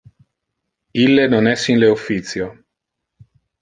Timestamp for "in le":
1.75-1.93